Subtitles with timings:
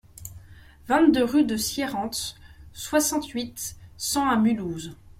[0.87, 2.35] vingt-deux rue de Sierentz,
[2.73, 4.95] soixante-huit, cent à Mulhouse